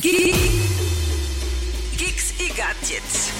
[0.00, 0.66] Geeks
[2.40, 3.32] y Gadgets.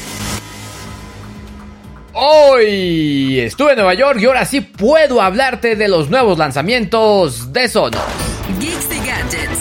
[2.12, 7.68] Hoy estuve en Nueva York y ahora sí puedo hablarte de los nuevos lanzamientos de
[7.68, 8.00] Sonos.
[8.58, 9.60] Geeks y Gadgets.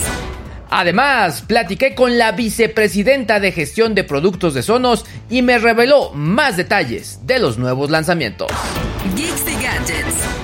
[0.69, 6.57] Además, platiqué con la vicepresidenta de gestión de productos de Sonos y me reveló más
[6.57, 8.51] detalles de los nuevos lanzamientos.
[9.15, 10.34] Geeks y Gadgets.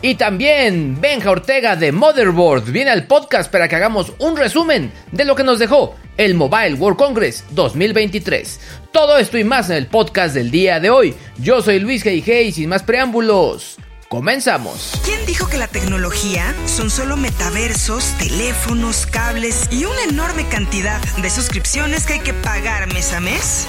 [0.00, 5.24] Y también Benja Ortega de Motherboard viene al podcast para que hagamos un resumen de
[5.24, 8.60] lo que nos dejó el Mobile World Congress 2023.
[8.92, 11.14] Todo esto y más en el podcast del día de hoy.
[11.38, 12.42] Yo soy Luis G.I.G.
[12.44, 13.76] y sin más preámbulos,
[14.08, 14.92] comenzamos.
[15.04, 21.30] ¿Quién dijo que la tecnología son solo metaversos, teléfonos, cables y una enorme cantidad de
[21.30, 23.66] suscripciones que hay que pagar mes a mes?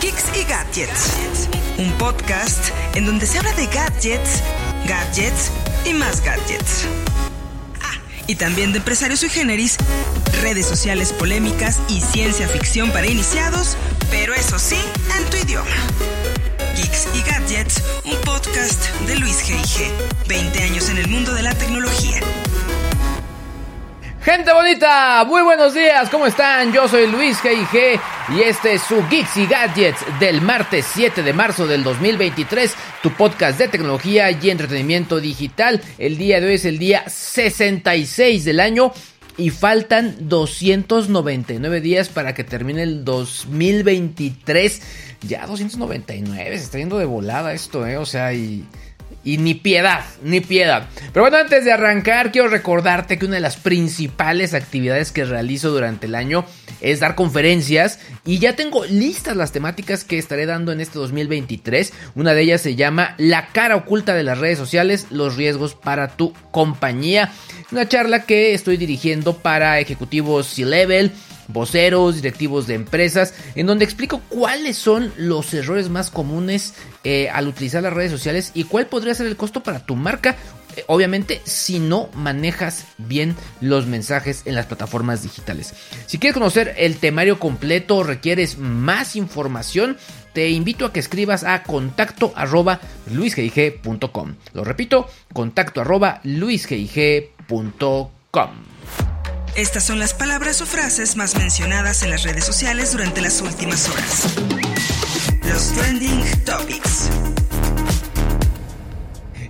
[0.00, 1.48] Geeks y Gadgets.
[1.78, 4.42] Un podcast en donde se habla de gadgets,
[4.86, 5.50] gadgets
[5.84, 6.86] y más gadgets.
[7.82, 9.76] Ah, y también de empresarios y generis,
[10.42, 13.76] redes sociales polémicas y ciencia ficción para iniciados,
[14.10, 14.78] pero eso sí,
[15.18, 15.70] en tu idioma.
[16.76, 19.90] Geeks y Gadgets, un podcast de Luis G.I.G.
[20.28, 22.20] 20 años en el mundo de la tecnología.
[24.26, 26.72] Gente bonita, muy buenos días, ¿cómo están?
[26.72, 28.00] Yo soy Luis G.I.G.
[28.36, 33.12] y este es su Geeks y Gadgets del martes 7 de marzo del 2023, tu
[33.12, 35.80] podcast de tecnología y entretenimiento digital.
[35.96, 38.90] El día de hoy es el día 66 del año
[39.36, 44.82] y faltan 299 días para que termine el 2023.
[45.22, 47.96] Ya 299, se está yendo de volada esto, ¿eh?
[47.96, 48.66] O sea, y...
[49.26, 50.88] Y ni piedad, ni piedad.
[51.12, 55.70] Pero bueno, antes de arrancar, quiero recordarte que una de las principales actividades que realizo
[55.70, 56.44] durante el año
[56.80, 57.98] es dar conferencias.
[58.24, 61.92] Y ya tengo listas las temáticas que estaré dando en este 2023.
[62.14, 66.16] Una de ellas se llama La cara oculta de las redes sociales, los riesgos para
[66.16, 67.32] tu compañía.
[67.72, 71.10] Una charla que estoy dirigiendo para ejecutivos C-Level
[71.48, 76.74] voceros, directivos de empresas, en donde explico cuáles son los errores más comunes
[77.04, 80.36] eh, al utilizar las redes sociales y cuál podría ser el costo para tu marca.
[80.76, 85.74] eh, Obviamente, si no manejas bien los mensajes en las plataformas digitales.
[86.06, 89.96] Si quieres conocer el temario completo o requieres más información,
[90.32, 92.80] te invito a que escribas a contacto arroba
[93.10, 94.34] luisgig.com.
[94.52, 96.20] Lo repito, contacto arroba.
[99.56, 103.88] Estas son las palabras o frases más mencionadas en las redes sociales durante las últimas
[103.88, 104.36] horas.
[105.48, 107.08] Los trending topics.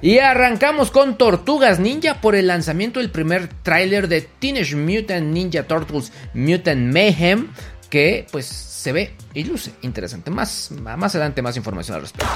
[0.00, 5.64] Y arrancamos con Tortugas Ninja por el lanzamiento del primer tráiler de Teenage Mutant Ninja
[5.64, 7.48] Turtles Mutant Mayhem
[7.90, 10.30] que pues se ve y luce interesante.
[10.30, 12.32] Más, más adelante más información al respecto.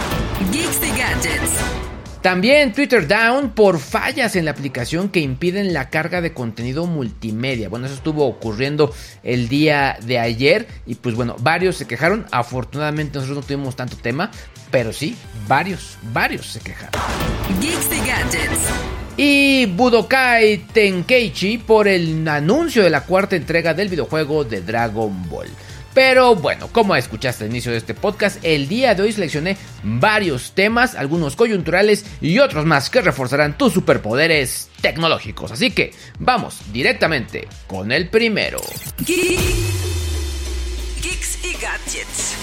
[0.50, 1.99] Geeks y Gadgets.
[2.22, 7.70] También Twitter Down por fallas en la aplicación que impiden la carga de contenido multimedia.
[7.70, 12.26] Bueno, eso estuvo ocurriendo el día de ayer y pues bueno, varios se quejaron.
[12.30, 14.30] Afortunadamente nosotros no tuvimos tanto tema,
[14.70, 15.16] pero sí,
[15.48, 17.00] varios, varios se quejaron.
[17.58, 18.68] Geeks y Gadgets.
[19.16, 25.48] Y Budokai Tenkeichi por el anuncio de la cuarta entrega del videojuego de Dragon Ball.
[26.02, 30.52] Pero bueno, como escuchaste al inicio de este podcast, el día de hoy seleccioné varios
[30.52, 35.52] temas, algunos coyunturales y otros más que reforzarán tus superpoderes tecnológicos.
[35.52, 38.60] Así que vamos directamente con el primero.
[39.04, 39.36] Ge-
[41.02, 42.34] Geeks y Gadgets.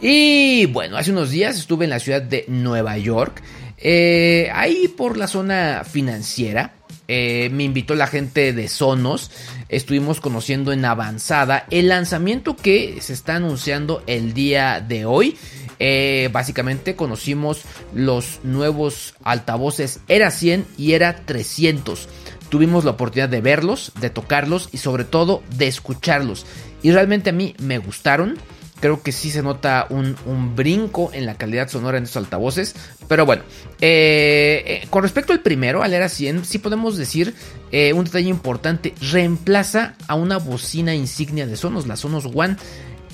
[0.00, 3.42] Y bueno, hace unos días estuve en la ciudad de Nueva York,
[3.78, 6.72] eh, ahí por la zona financiera.
[7.08, 9.30] eh, me invitó la gente de Sonos.
[9.68, 15.36] Estuvimos conociendo en avanzada el lanzamiento que se está anunciando el día de hoy.
[15.78, 22.08] Eh, básicamente conocimos los nuevos altavoces Era 100 y Era 300.
[22.48, 26.46] tuvimos la oportunidad de verlos, de tocarlos y sobre todo de escucharlos.
[26.82, 28.38] Y realmente a mí me gustaron.
[28.80, 32.74] Creo que sí se nota un, brinco en la calidad sonora en estos altavoces.
[33.08, 33.42] Pero bueno,
[33.80, 37.34] eh, eh, con respecto al primero, al Era 100, sí podemos decir
[37.72, 38.94] eh, un detalle importante.
[39.00, 42.56] Reemplaza a una bocina insignia de Sonos, la Sonos One.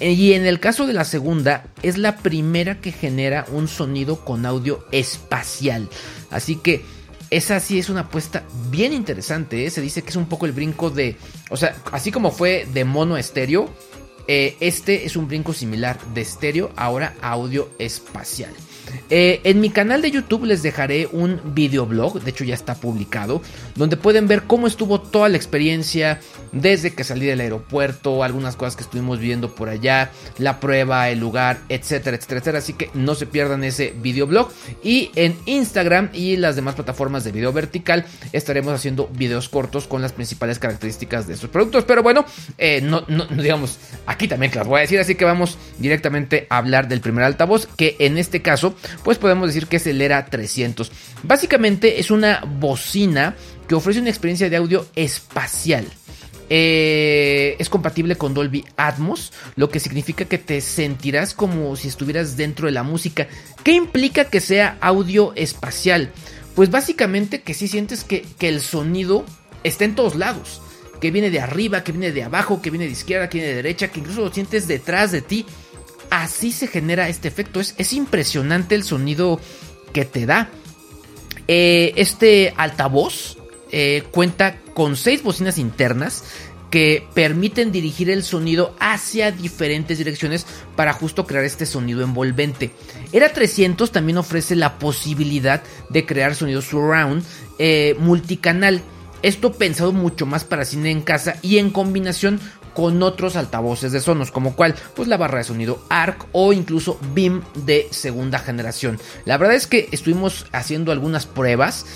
[0.00, 4.46] Y en el caso de la segunda, es la primera que genera un sonido con
[4.46, 5.88] audio espacial.
[6.30, 6.84] Así que
[7.30, 9.70] esa sí es una apuesta bien interesante.
[9.70, 11.16] Se dice que es un poco el brinco de.
[11.50, 13.70] O sea, así como fue de mono estéreo
[14.28, 18.52] eh, este es un brinco similar de estéreo, ahora audio espacial.
[19.10, 23.42] Eh, en mi canal de YouTube les dejaré un videoblog, de hecho ya está publicado,
[23.74, 26.20] donde pueden ver cómo estuvo toda la experiencia
[26.52, 31.18] desde que salí del aeropuerto, algunas cosas que estuvimos viendo por allá, la prueba, el
[31.18, 32.58] lugar, etcétera, etcétera, etcétera.
[32.58, 34.50] Así que no se pierdan ese videoblog.
[34.82, 40.02] Y en Instagram y las demás plataformas de video vertical estaremos haciendo videos cortos con
[40.02, 41.84] las principales características de estos productos.
[41.84, 42.24] Pero bueno,
[42.58, 46.46] eh, no, no, digamos, aquí también que las voy a decir, así que vamos directamente
[46.50, 48.74] a hablar del primer altavoz, que en este caso
[49.04, 50.90] pues podemos decir que es el ERA 300.
[51.22, 53.36] Básicamente es una bocina
[53.68, 55.86] que ofrece una experiencia de audio espacial.
[56.54, 62.36] Eh, es compatible con Dolby Atmos, lo que significa que te sentirás como si estuvieras
[62.36, 63.26] dentro de la música.
[63.64, 66.10] ¿Qué implica que sea audio espacial?
[66.54, 69.24] Pues básicamente que si sientes que, que el sonido
[69.64, 70.60] está en todos lados.
[71.00, 73.56] Que viene de arriba, que viene de abajo, que viene de izquierda, que viene de
[73.56, 75.46] derecha, que incluso lo sientes detrás de ti
[76.12, 77.58] así se genera este efecto.
[77.58, 79.40] Es, impresionante el sonido
[79.94, 80.50] que te da.
[81.48, 83.38] Eh, este altavoz
[83.72, 86.22] eh, cuenta con seis bocinas internas
[86.70, 92.72] que permiten dirigir el sonido hacia diferentes direcciones para justo crear este sonido envolvente.
[93.12, 97.24] Era 300 también ofrece la posibilidad de crear sonido surround
[97.58, 98.82] eh, multicanal.
[99.22, 102.38] Esto pensado mucho más para cine en casa y en combinación
[102.74, 106.98] con otros altavoces de Sonos, como cual, pues la barra de sonido ARC o incluso
[107.14, 108.98] BIM de segunda generación.
[109.24, 111.86] La verdad es que estuvimos haciendo algunas pruebas.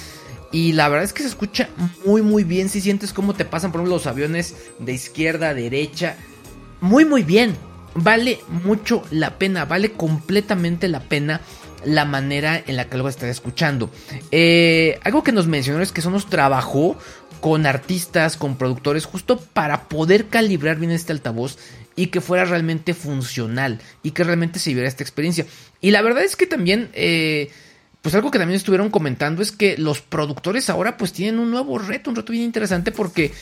[0.52, 1.68] Y la verdad es que se escucha
[2.04, 2.68] muy muy bien.
[2.68, 6.16] Si sientes cómo te pasan por ejemplo los aviones de izquierda a derecha.
[6.80, 7.56] Muy muy bien.
[7.94, 9.64] Vale mucho la pena.
[9.64, 11.40] Vale completamente la pena
[11.84, 13.90] la manera en la que lo estás escuchando.
[14.30, 16.96] Eh, algo que nos mencionó es que Sonos trabajó
[17.46, 21.58] con artistas, con productores, justo para poder calibrar bien este altavoz
[21.94, 25.46] y que fuera realmente funcional y que realmente se viera esta experiencia.
[25.80, 27.52] Y la verdad es que también, eh,
[28.02, 31.78] pues algo que también estuvieron comentando es que los productores ahora pues tienen un nuevo
[31.78, 33.32] reto, un reto bien interesante porque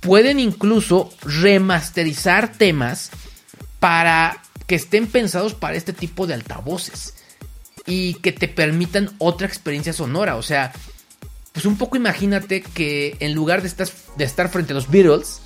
[0.00, 3.10] pueden incluso remasterizar temas
[3.78, 7.12] para que estén pensados para este tipo de altavoces
[7.84, 10.72] y que te permitan otra experiencia sonora, o sea,
[11.60, 15.42] pues un poco imagínate que en lugar de estar, frente a los Beatles,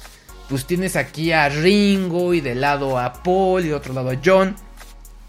[0.49, 4.21] pues tienes aquí a Ringo y de lado a Paul y de otro lado a
[4.25, 4.55] John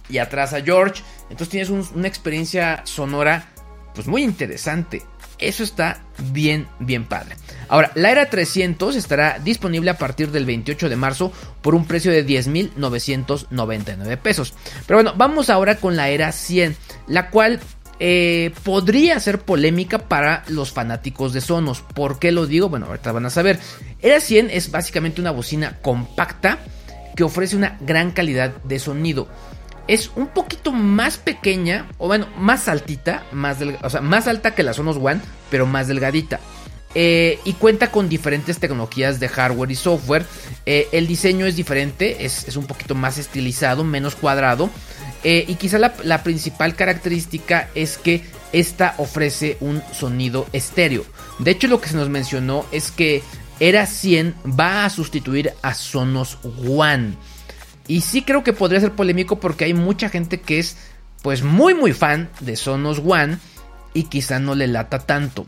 [0.09, 1.01] y atrás a George.
[1.23, 3.49] Entonces tienes una experiencia sonora
[3.95, 5.01] pues muy interesante.
[5.39, 7.35] Eso está bien, bien padre.
[7.67, 11.33] Ahora, la era 300 estará disponible a partir del 28 de marzo
[11.63, 14.53] por un precio de 10.999 pesos.
[14.85, 16.77] Pero bueno, vamos ahora con la era 100,
[17.07, 17.59] la cual
[17.99, 21.81] eh, podría ser polémica para los fanáticos de Sonos.
[21.81, 22.69] ¿Por qué lo digo?
[22.69, 23.59] Bueno, ahorita van a saber.
[24.01, 26.59] Era 100 es básicamente una bocina compacta
[27.15, 29.27] que ofrece una gran calidad de sonido.
[29.87, 34.63] Es un poquito más pequeña, o bueno, más altita, más, o sea, más alta que
[34.63, 36.39] la Sonos One, pero más delgadita.
[36.97, 40.25] Eh, y cuenta con diferentes tecnologías de hardware y software.
[40.65, 44.69] Eh, el diseño es diferente, es, un poquito más estilizado, menos cuadrado.
[45.25, 48.23] Eh, y quizá la, principal característica es que
[48.53, 51.03] esta ofrece un sonido estéreo.
[51.39, 53.21] De hecho, lo que se nos mencionó es que
[53.57, 57.13] Era 100 va a sustituir a Sonos One.
[57.87, 60.75] Y sí creo que podría ser polémico porque hay mucha gente que es
[61.21, 63.37] pues muy muy fan de Sonos One
[63.93, 65.45] y quizá no le lata tanto.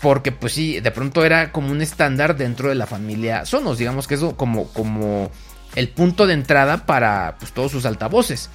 [0.00, 3.78] Porque pues sí, de pronto era como un estándar dentro de la familia Sonos.
[3.78, 5.30] Digamos que eso como, como
[5.74, 8.50] el punto de entrada para pues, todos sus altavoces.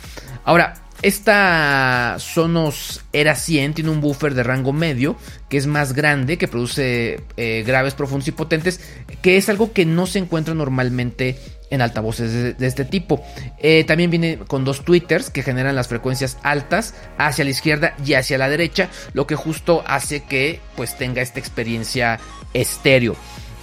[0.46, 5.18] Ahora, esta Sonos Era 100 tiene un buffer de rango medio
[5.50, 8.80] que es más grande, que produce eh, graves, profundos y potentes,
[9.22, 11.38] que es algo que no se encuentra normalmente
[11.74, 13.24] en altavoces de, este tipo.
[13.58, 18.14] Eh, también viene con dos tweeters que generan las frecuencias altas hacia la izquierda y
[18.14, 22.20] hacia la derecha, lo que justo hace que pues tenga esta experiencia
[22.54, 23.16] estéreo.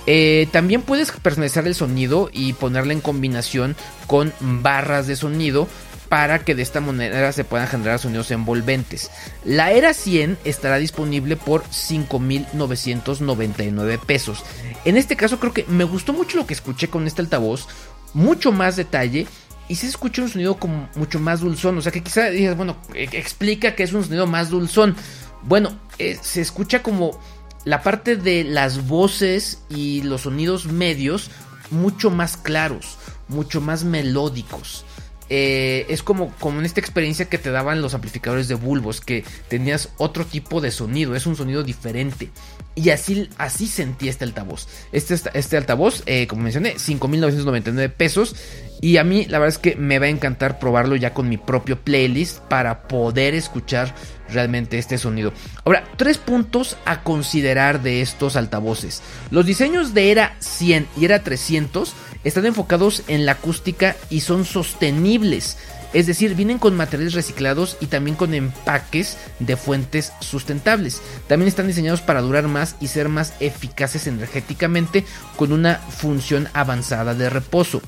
[0.07, 3.76] Eh, también puedes personalizar el sonido y ponerle en combinación
[4.09, 5.69] con barras de sonido
[6.11, 9.12] para que de esta manera se puedan generar sonidos envolventes.
[9.45, 14.43] La Era 100 estará disponible por 5.999 pesos.
[14.85, 17.69] En este caso creo que me gustó mucho lo que escuché con este altavoz,
[18.14, 19.26] mucho más detalle
[19.69, 21.79] y se escucha un sonido como mucho más dulzón.
[21.79, 24.97] O sea que quizá digas, bueno, e-, explica que es un sonido más dulzón.
[25.43, 27.19] Bueno, eh, se escucha como
[27.64, 31.31] la parte de las voces y los sonidos medios
[31.71, 32.99] mucho más claros,
[33.29, 34.85] mucho más melódicos.
[35.33, 39.25] Eh, es como, como en esta experiencia que te daban los amplificadores de bulbos, que
[39.49, 42.31] tenías otro tipo de sonido, es un sonido diferente.
[42.75, 44.67] Y así, así sentí este altavoz.
[44.91, 48.35] Este, este altavoz, eh, como mencioné, 5.999 pesos.
[48.81, 51.37] Y a mí la verdad es que me va a encantar probarlo ya con mi
[51.37, 53.95] propio playlist para poder escuchar
[54.31, 55.33] realmente este sonido.
[55.65, 59.03] Ahora, tres puntos a considerar de estos altavoces.
[59.31, 61.95] Los diseños de Era 100 y Era 300
[62.25, 65.59] están enfocados en la acústica y son sostenibles.
[65.93, 71.03] Es decir, vienen con materiales reciclados y también con empaques de fuentes sustentables.
[71.27, 75.05] También están diseñados para durar más y ser más eficaces energéticamente
[75.37, 77.83] con una función avanzada de reposo.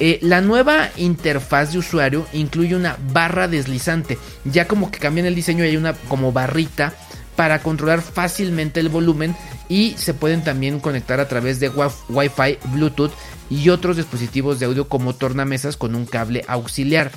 [0.00, 5.34] Eh, la nueva interfaz de usuario incluye una barra deslizante, ya como que cambian el
[5.34, 6.94] diseño hay una como barrita
[7.34, 9.34] para controlar fácilmente el volumen
[9.68, 13.12] y se pueden también conectar a través de Wi-Fi, Bluetooth
[13.50, 17.10] y otros dispositivos de audio como tornamesas con un cable auxiliar.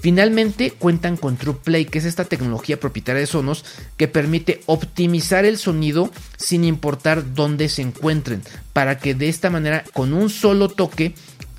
[0.00, 3.64] Finalmente cuentan con TruePlay, que es esta tecnología propietaria de Sonos
[3.96, 9.82] que permite optimizar el sonido sin importar dónde se encuentren, para que de esta manera
[9.94, 11.14] con un solo toque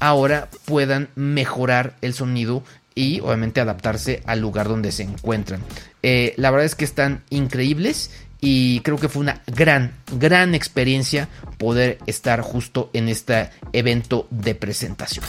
[0.05, 5.62] ahora puedan mejorar el sonido y obviamente adaptarse al lugar donde se encuentran.
[6.03, 11.27] Eh, la verdad es que están increíbles y creo que fue una gran, gran experiencia
[11.57, 15.25] poder estar justo en este evento de presentación.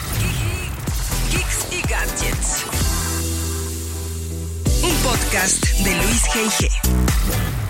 [4.82, 7.65] Un podcast de Luis G.I.G.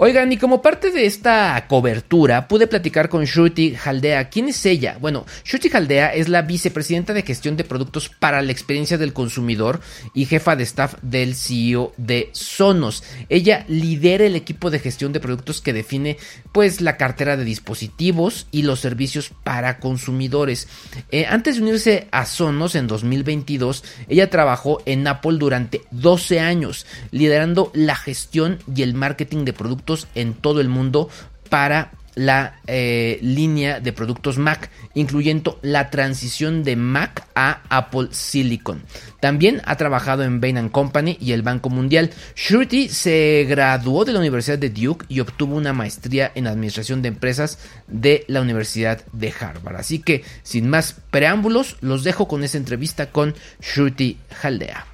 [0.00, 4.28] Oigan, y como parte de esta cobertura, pude platicar con Shruti Haldea.
[4.28, 4.96] ¿Quién es ella?
[5.00, 9.80] Bueno, Shruti Haldea es la vicepresidenta de gestión de productos para la experiencia del consumidor
[10.14, 13.02] y jefa de staff del CEO de Sonos.
[13.28, 16.16] Ella lidera el equipo de gestión de productos que define
[16.52, 20.68] pues la cartera de dispositivos y los servicios para consumidores.
[21.10, 26.86] Eh, antes de unirse a Sonos en 2022, ella trabajó en Apple durante 12 años,
[27.10, 31.08] liderando la gestión y el marketing de productos en todo el mundo
[31.48, 38.82] para la eh, línea de productos Mac, incluyendo la transición de Mac a Apple Silicon.
[39.20, 42.10] También ha trabajado en Bain Company y el Banco Mundial.
[42.34, 47.08] Shruti se graduó de la Universidad de Duke y obtuvo una maestría en Administración de
[47.08, 49.76] Empresas de la Universidad de Harvard.
[49.76, 54.86] Así que, sin más preámbulos, los dejo con esa entrevista con Shruti Haldea.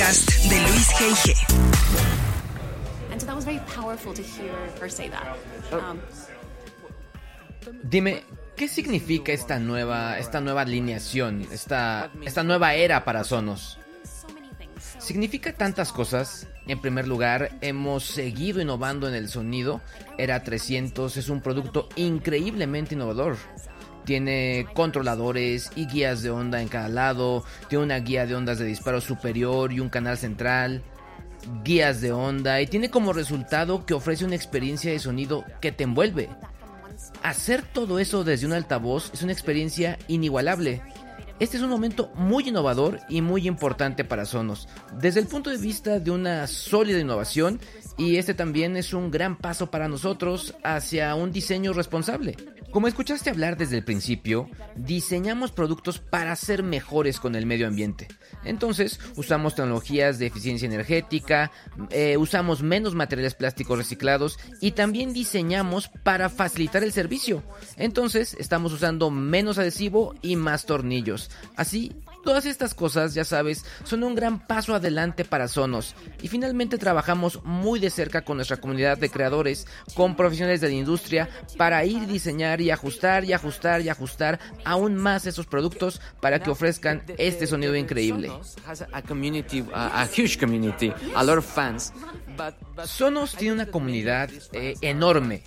[0.00, 1.34] Podcast de Luis G.I.G.
[5.72, 5.98] Um,
[7.82, 8.24] Dime,
[8.56, 13.78] ¿qué significa esta nueva, esta nueva alineación, esta, esta nueva era para Sonos?
[14.98, 16.46] Significa tantas cosas.
[16.66, 19.82] En primer lugar, hemos seguido innovando en el sonido.
[20.16, 23.36] Era 300 es un producto increíblemente innovador.
[24.04, 27.44] Tiene controladores y guías de onda en cada lado.
[27.68, 30.82] Tiene una guía de ondas de disparo superior y un canal central.
[31.64, 35.84] Guías de onda y tiene como resultado que ofrece una experiencia de sonido que te
[35.84, 36.28] envuelve.
[37.22, 40.82] Hacer todo eso desde un altavoz es una experiencia inigualable.
[41.40, 45.56] Este es un momento muy innovador y muy importante para Sonos, desde el punto de
[45.56, 47.58] vista de una sólida innovación
[47.96, 52.36] y este también es un gran paso para nosotros hacia un diseño responsable.
[52.70, 58.06] Como escuchaste hablar desde el principio, diseñamos productos para ser mejores con el medio ambiente.
[58.44, 61.50] Entonces, usamos tecnologías de eficiencia energética,
[61.90, 67.42] eh, usamos menos materiales plásticos reciclados y también diseñamos para facilitar el servicio.
[67.76, 71.28] Entonces, estamos usando menos adhesivo y más tornillos.
[71.56, 75.94] Así, Todas estas cosas, ya sabes, son un gran paso adelante para Sonos.
[76.22, 80.74] Y finalmente trabajamos muy de cerca con nuestra comunidad de creadores, con profesionales de la
[80.74, 86.40] industria, para ir diseñar y ajustar y ajustar y ajustar aún más esos productos para
[86.40, 88.30] que ofrezcan este sonido increíble.
[92.84, 95.42] Sonos tiene una comunidad eh, enorme,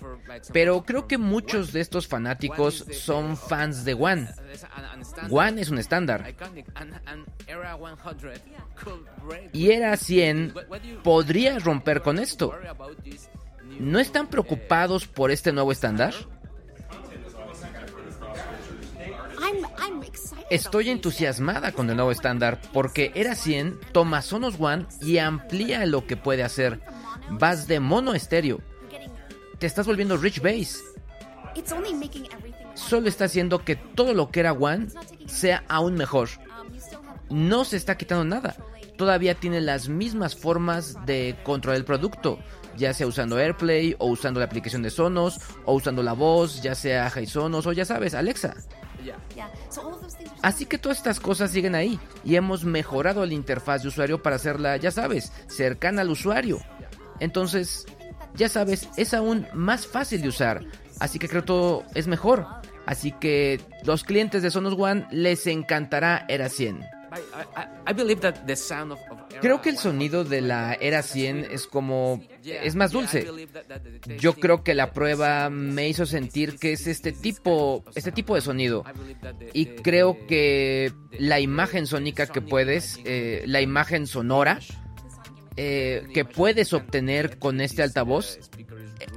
[0.52, 4.28] pero creo que muchos de estos fanáticos son fans de One.
[5.30, 6.34] One es un estándar.
[9.52, 10.54] Y Era 100
[11.02, 12.52] podría romper con esto.
[13.78, 16.14] ¿No están preocupados por este nuevo estándar?
[20.50, 26.06] Estoy entusiasmada con el nuevo estándar porque Era 100 toma Sonos One y amplía lo
[26.06, 26.80] que puede hacer.
[27.30, 28.60] Vas de mono estéreo.
[29.58, 30.82] Te estás volviendo Rich Bass.
[32.74, 34.88] Solo está haciendo que todo lo que era One
[35.26, 36.28] sea aún mejor.
[37.30, 38.56] No se está quitando nada.
[38.96, 42.38] Todavía tiene las mismas formas de controlar el producto
[42.76, 46.74] ya sea usando AirPlay o usando la aplicación de Sonos o usando la voz, ya
[46.74, 48.54] sea Sonos o ya sabes, Alexa.
[50.42, 54.36] Así que todas estas cosas siguen ahí y hemos mejorado la interfaz de usuario para
[54.36, 56.60] hacerla, ya sabes, cercana al usuario.
[57.20, 57.86] Entonces,
[58.34, 60.64] ya sabes, es aún más fácil de usar,
[61.00, 62.46] así que creo que todo es mejor.
[62.86, 66.84] Así que los clientes de Sonos One les encantará Era 100.
[69.40, 72.22] Creo que el sonido de la Era 100 es como...
[72.44, 73.26] es más dulce.
[74.18, 78.40] Yo creo que la prueba me hizo sentir que es este tipo, este tipo de
[78.40, 78.84] sonido.
[79.52, 84.58] Y creo que la imagen sónica que puedes, eh, la imagen sonora
[85.56, 88.38] eh, que puedes obtener con este altavoz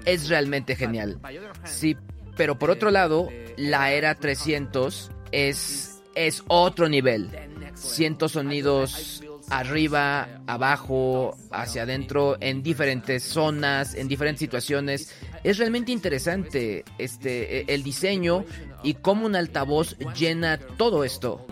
[0.05, 1.19] es realmente genial.
[1.63, 1.95] Sí,
[2.35, 7.29] pero por otro lado, la Era 300 es, es otro nivel
[7.77, 15.13] siento sonidos arriba, abajo, hacia adentro, en diferentes zonas, en diferentes situaciones.
[15.43, 18.43] Es realmente interesante este e, el diseño
[18.83, 21.45] y cómo un altavoz llena todo esto.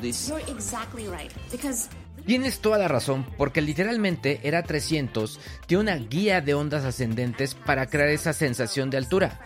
[2.26, 7.86] Tienes toda la razón, porque literalmente era 300 tiene una guía de ondas ascendentes para
[7.86, 9.40] crear esa sensación de altura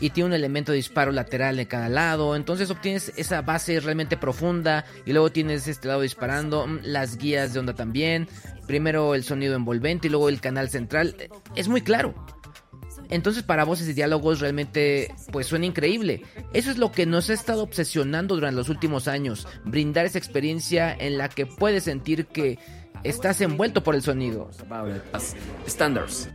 [0.00, 2.34] y tiene un elemento de disparo lateral en cada lado.
[2.34, 7.52] Entonces obtienes esa base realmente profunda y luego tienes este lado disparando, mm, las guías
[7.52, 8.26] de onda también.
[8.66, 11.14] Primero el sonido envolvente y luego el canal central.
[11.54, 12.14] Es muy claro.
[13.10, 16.22] Entonces para voces y diálogos realmente pues suena increíble.
[16.52, 20.94] Eso es lo que nos ha estado obsesionando durante los últimos años, brindar esa experiencia
[20.98, 22.58] en la que puedes sentir que
[23.02, 24.50] estás envuelto por el sonido.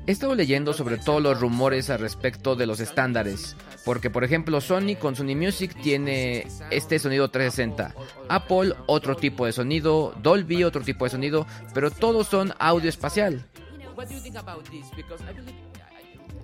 [0.08, 4.62] He estado leyendo sobre todos los rumores al respecto de los estándares, porque por ejemplo
[4.62, 7.93] Sony con Sony Music tiene este sonido 360,
[8.30, 13.45] Apple otro tipo de sonido, Dolby otro tipo de sonido, pero todos son audio espacial.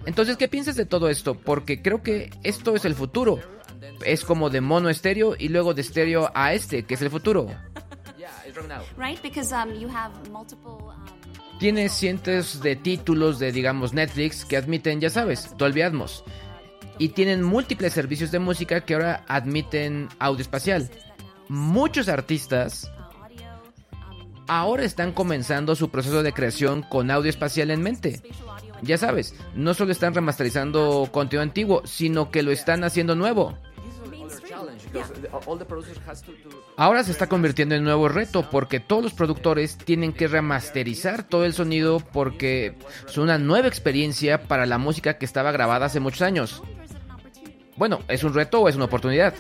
[0.06, 1.36] Entonces, ¿qué piensas de todo esto?
[1.36, 3.40] Porque creo que esto es el futuro.
[4.06, 7.48] Es como de mono estéreo y luego de estéreo a este, que es el futuro.
[11.60, 16.24] Tiene cientos de títulos de, digamos, Netflix que admiten, ya sabes, Dolby Atmos.
[16.98, 20.90] Y tienen múltiples servicios de música que ahora admiten audio espacial.
[21.48, 28.22] Muchos artistas um, ahora están comenzando su proceso de creación con audio espacial en mente.
[28.82, 33.58] Ya sabes, no solo están remasterizando contenido antiguo, sino que lo están haciendo nuevo.
[36.76, 41.46] Ahora se está convirtiendo en nuevo reto porque todos los productores tienen que remasterizar todo
[41.46, 42.76] el sonido porque
[43.08, 46.62] es una nueva experiencia para la música que estaba grabada hace muchos años.
[47.78, 49.34] Bueno, ¿es un reto o es una oportunidad?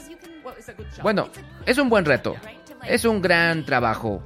[1.03, 1.29] Bueno,
[1.65, 2.35] es un buen reto.
[2.87, 4.23] Es un gran trabajo.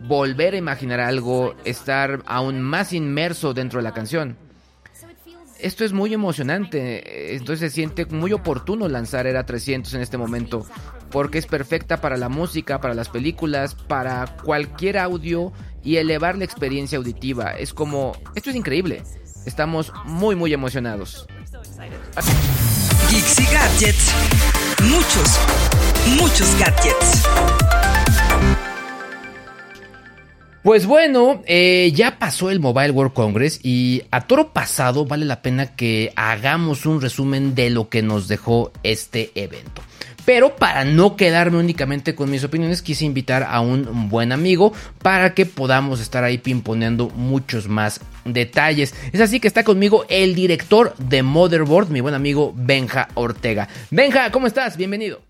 [0.00, 4.36] Volver a imaginar algo, estar aún más inmerso dentro de la canción
[5.62, 10.66] esto es muy emocionante, entonces se siente muy oportuno lanzar Era 300 en este momento,
[11.10, 16.44] porque es perfecta para la música, para las películas, para cualquier audio y elevar la
[16.44, 17.52] experiencia auditiva.
[17.52, 19.02] Es como, esto es increíble,
[19.46, 21.26] estamos muy muy emocionados.
[23.52, 24.14] Gadgets,
[24.82, 25.40] muchos,
[26.18, 27.99] muchos gadgets.
[30.62, 35.40] Pues bueno, eh, ya pasó el Mobile World Congress y a toro pasado vale la
[35.40, 39.80] pena que hagamos un resumen de lo que nos dejó este evento.
[40.26, 45.32] Pero para no quedarme únicamente con mis opiniones, quise invitar a un buen amigo para
[45.32, 48.94] que podamos estar ahí pimponeando muchos más detalles.
[49.12, 53.66] Es así que está conmigo el director de Motherboard, mi buen amigo Benja Ortega.
[53.90, 54.76] Benja, ¿cómo estás?
[54.76, 55.29] Bienvenido.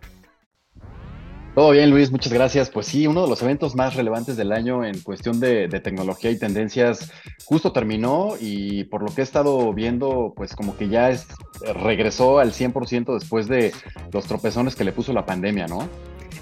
[1.53, 2.69] Todo bien, Luis, muchas gracias.
[2.69, 6.39] Pues sí, uno de los eventos más relevantes del año en cuestión de, tecnología y
[6.39, 7.11] tendencias
[7.43, 11.27] justo terminó y por lo que he estado viendo, pues como que ya es,
[11.83, 13.73] regresó al 100% después de
[14.13, 15.89] los tropezones que le puso la pandemia, ¿no?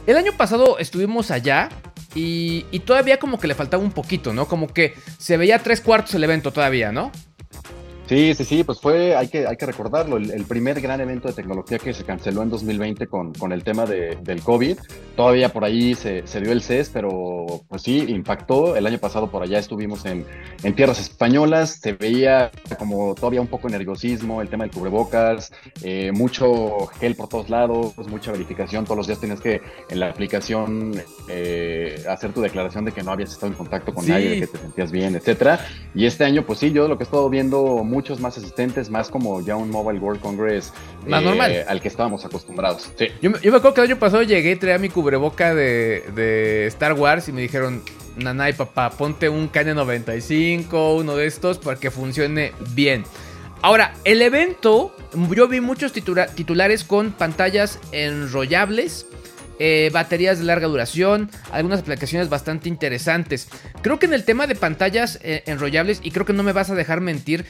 [0.05, 1.69] El año pasado estuvimos allá
[2.13, 4.47] y, y, todavía como que le faltaba un poquito, ¿no?
[4.47, 7.11] Como que se veía tres cuartos el evento todavía, ¿no?
[8.09, 11.35] Sí, sí, sí, pues fue, hay que, hay que recordarlo, el, primer gran evento de
[11.35, 14.79] tecnología que se canceló en 2020 con, con el tema de, del COVID.
[15.15, 18.75] Todavía por ahí se, se, dio el CES, pero pues sí, impactó.
[18.75, 20.25] El año pasado por allá estuvimos en,
[20.63, 25.51] en, tierras españolas, se veía como todavía un poco de nerviosismo, el tema del cubrebocas,
[25.83, 28.85] eh, mucho gel por todos lados, mucha verificación.
[28.85, 33.11] Todos los días tienes que en la aplicación eh, hacer tu declaración de que no
[33.11, 35.63] habías estado en contacto con nadie, de que te sentías bien, etcétera.
[35.93, 39.09] Y este año, pues sí, yo lo que he estado viendo muchos más asistentes, más
[39.09, 40.71] como ya un Mobile World Congress
[41.05, 41.65] más normal.
[41.67, 42.89] al que estábamos acostumbrados.
[42.97, 43.07] Sí.
[43.21, 46.67] Yo, yo, me acuerdo que el año pasado llegué y traía mi cubreboca de, de
[46.67, 47.83] Star Wars y me dijeron,
[48.15, 53.03] Nanay, papá, ponte un KN95, uno de estos, para que funcione bien.
[53.61, 54.95] Ahora, el evento,
[55.35, 59.07] yo vi muchos titulares con pantallas enrollables,
[59.59, 63.49] eh, baterías de larga duración, algunas aplicaciones bastante interesantes.
[63.81, 66.69] Creo que en el tema de pantallas eh, enrollables, y creo que no me vas
[66.69, 67.45] a dejar mentir,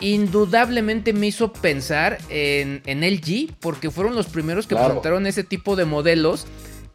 [0.00, 5.84] indudablemente me hizo pensar en, LG, porque fueron los primeros que presentaron ese tipo de
[5.84, 6.46] modelos.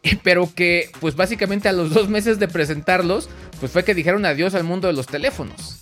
[0.22, 4.54] Pero que, pues básicamente a los dos meses de presentarlos, pues fue que dijeron adiós
[4.54, 5.80] al mundo de los teléfonos.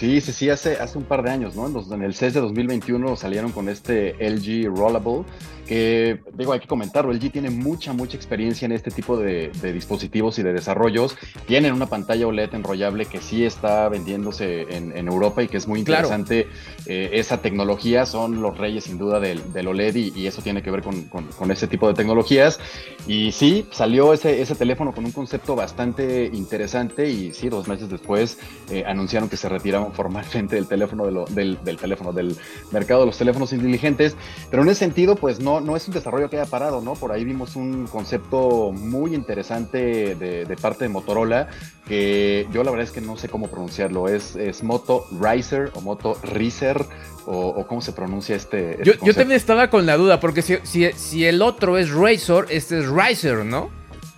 [0.00, 1.66] Sí, sí, sí, hace, hace un par de años, ¿no?
[1.66, 5.26] En, en el CES de 2021 salieron con este LG Rollable,
[5.70, 10.36] que digo, hay que comentarlo, LG tiene mucha, mucha experiencia en este tipo de, dispositivos
[10.40, 11.16] y de desarrollos.
[11.46, 15.78] Tienen una pantalla OLED enrollable que sí está vendiéndose en, Europa y que es muy
[15.78, 16.48] interesante.
[16.86, 20.82] Eh, esa tecnología son los reyes sin duda del, OLED y, eso tiene que ver
[20.82, 22.58] con, con, ese tipo de tecnologías.
[23.06, 27.88] Y sí, salió ese, ese teléfono con un concepto bastante interesante y sí, dos meses
[27.88, 28.38] después
[28.70, 32.36] eh, anunciaron que se retiraron formalmente del teléfono, del, del teléfono, del
[32.70, 34.16] mercado de los teléfonos inteligentes.
[34.50, 36.94] Pero en ese sentido, pues no, no, es un desarrollo que haya parado, ¿no?
[36.94, 41.48] Por ahí vimos un concepto muy interesante de, parte de Motorola,
[41.86, 44.08] que yo la verdad es que no sé cómo pronunciarlo.
[44.08, 46.84] Es, es Moto Riser o Moto Riser
[47.26, 48.82] o, cómo se pronuncia este.
[48.82, 52.80] este yo, también estaba con la duda, porque si, si, el otro es Razor, este
[52.80, 53.70] es Riser, ¿no?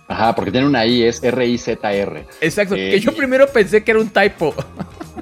[0.07, 2.25] Ajá, porque tiene una I, es R-I-Z-R.
[2.41, 4.53] Exacto, que yo eh, primero pensé que era un typo.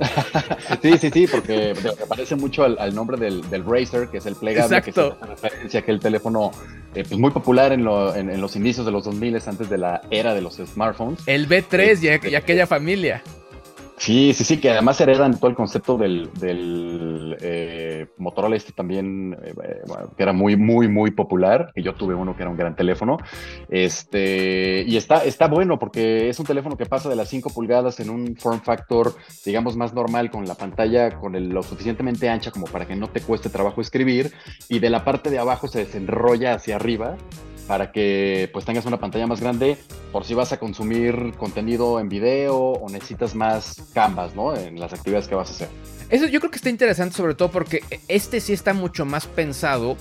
[0.82, 1.76] sí, sí, sí, porque
[2.08, 5.18] parece mucho al, nombre del, del, Razer, que es el plegable, Exacto.
[5.20, 6.52] que es referencia a aquel teléfono
[6.96, 10.42] eh, pues muy popular en, los inicios de los 2000, antes de la era de
[10.42, 11.22] los smartphones.
[11.28, 13.22] El B3 y, y aquella familia.
[14.02, 19.38] Sí, sí, sí, que además heredan todo el concepto del, del eh, Motorola este también,
[19.44, 19.54] eh,
[20.18, 23.18] que era muy, muy, muy popular, que yo tuve uno que era un gran teléfono,
[23.70, 28.00] este, y está, está bueno porque es un teléfono que pasa de las 5 pulgadas
[28.00, 29.14] en un form factor,
[29.46, 33.08] digamos, más normal, con la pantalla con el, lo suficientemente ancha como para que no
[33.08, 34.34] te cueste trabajo escribir,
[34.68, 37.18] y de la parte de abajo se desenrolla hacia arriba,
[37.72, 39.78] para que pues tengas una pantalla más grande
[40.12, 44.54] por si vas a consumir contenido en video o necesitas más canvas, ¿no?
[44.54, 45.70] En las actividades que vas a hacer.
[46.10, 49.96] Eso yo creo que está interesante sobre todo porque este sí está mucho más pensado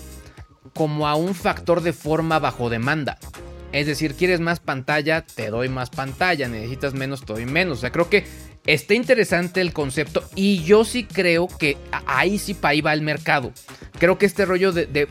[0.74, 3.18] como a un factor de forma bajo demanda.
[3.70, 7.78] Es decir, quieres más pantalla, te doy más pantalla, necesitas menos, te doy menos.
[7.78, 8.24] O sea, creo que
[8.74, 13.02] está interesante el concepto y yo sí creo que ahí sí para ahí va el
[13.02, 13.52] mercado.
[13.98, 15.08] Creo que este rollo de,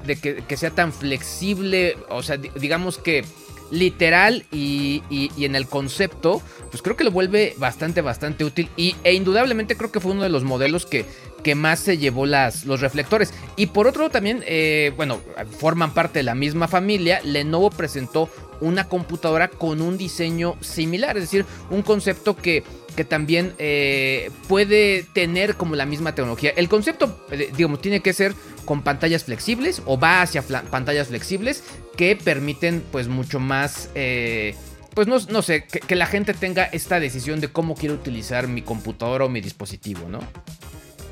[0.48, 3.26] que, sea tan flexible, o sea, digamos que
[3.70, 5.04] literal y,
[5.38, 6.42] en el concepto,
[6.72, 8.70] pues creo que lo vuelve bastante, bastante útil.
[8.78, 11.06] Y, e indudablemente creo que fue uno de los modelos que,
[11.44, 13.34] que más se llevó las, los reflectores.
[13.58, 15.20] Y por otro también, eh, bueno,
[15.60, 17.20] forman parte de la misma familia.
[17.24, 18.30] Lenovo presentó
[18.62, 22.64] una computadora con un diseño similar, es decir, un concepto que,
[23.00, 26.52] que también eh, puede tener como la misma tecnología.
[26.58, 28.36] El concepto, eh, digamos, tiene que ser
[28.66, 31.64] con pantallas flexibles o va hacia pantallas flexibles
[31.96, 33.90] que permiten pues mucho más...
[33.96, 34.54] Eh,
[34.94, 38.50] pues no, no sé, que, que la gente tenga esta decisión de cómo quiero utilizar
[38.50, 40.20] mi computadora o mi dispositivo, ¿no?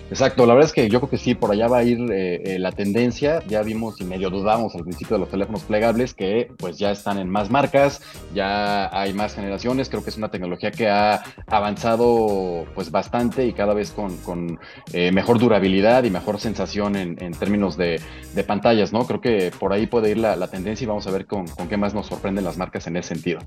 [0.10, 2.56] Exacto, la verdad es que yo creo que sí, por allá va a ir eh,
[2.56, 3.44] eh, la tendencia.
[3.48, 7.18] Ya vimos y medio dudamos al principio de los teléfonos plegables que pues ya están
[7.18, 8.02] en más marcas,
[8.34, 9.90] ya hay más generaciones.
[9.90, 14.60] Creo que es una tecnología que ha avanzado pues bastante y cada vez con,
[14.94, 18.00] eh, mejor durabilidad y mejor sensación en, términos de,
[18.48, 19.06] pantallas, ¿no?
[19.06, 21.76] Creo que por ahí puede ir la, tendencia y vamos a ver con, con, qué
[21.76, 23.40] más nos sorprenden las marcas en ese sentido.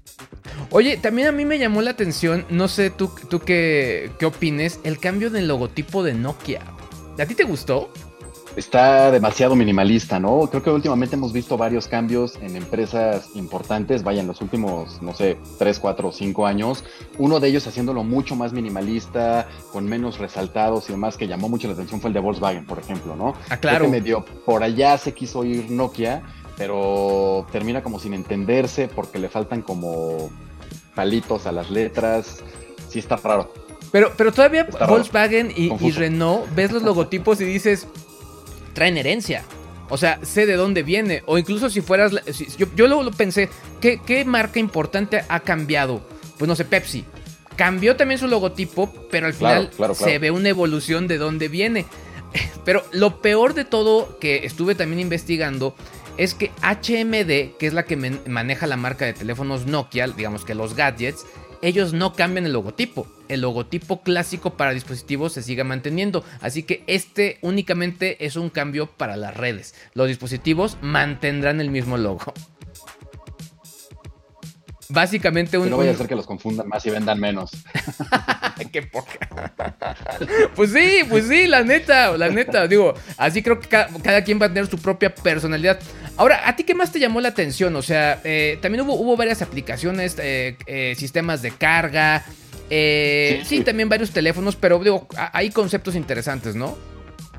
[0.70, 4.80] Oye, también a mí me llamó la atención, no sé tú, tú qué, qué opines,
[4.84, 6.49] el cambio del logotipo de Nokia
[7.20, 7.90] ¿A ti te gustó?
[8.56, 10.48] Está demasiado minimalista, ¿no?
[10.50, 15.14] Creo que últimamente hemos visto varios cambios en empresas importantes, vaya, en los últimos, no
[15.14, 16.82] sé, 3, 4 5 años.
[17.18, 21.68] Uno de ellos haciéndolo mucho más minimalista, con menos resaltados y demás, que llamó mucho
[21.68, 23.34] la atención fue el de Volkswagen, por ejemplo, ¿no?
[23.50, 23.88] Ah, claro.
[23.88, 26.22] medio por allá se quiso ir Nokia,
[26.56, 30.30] pero termina como sin entenderse porque le faltan como
[30.94, 32.42] palitos a las letras.
[32.88, 33.52] Sí está raro.
[33.92, 37.86] Pero, pero todavía Volkswagen y, Renault ves los logotipos y dices,
[38.72, 39.42] traen herencia.
[39.88, 41.22] O sea, sé de dónde viene.
[41.26, 42.12] O incluso si fueras...
[42.56, 43.48] yo, yo luego pensé,
[43.80, 46.00] ¿qué, ¿qué marca importante ha cambiado?
[46.38, 47.04] Pues no sé, Pepsi.
[47.56, 51.84] Cambió también su logotipo, pero al final se ve una evolución de dónde viene.
[52.64, 55.74] Pero lo peor de todo que estuve también investigando
[56.16, 60.54] es que HMD, que es la que maneja la marca de teléfonos Nokia, digamos que
[60.54, 61.24] los gadgets,
[61.62, 63.06] ellos no cambian el logotipo.
[63.28, 66.24] El logotipo clásico para dispositivos se sigue manteniendo.
[66.40, 69.74] Así que este únicamente es un cambio para las redes.
[69.94, 72.32] Los dispositivos mantendrán el mismo logo.
[74.90, 75.70] Básicamente un.
[75.70, 77.50] no vaya a ser que los confundan más y vendan menos.
[78.72, 79.52] Qué poca.
[80.54, 82.66] pues sí, pues sí, la neta, la neta.
[82.66, 85.78] Digo, así creo que cada, quien va a tener su propia personalidad.
[86.16, 87.74] Ahora, ¿a ti qué más te llamó la atención?
[87.76, 92.24] O sea, eh, también hubo, hubo, varias aplicaciones, eh, eh, sistemas de carga.
[92.68, 96.76] Sí, sí, también varios teléfonos, pero digo, hay conceptos interesantes, ¿no?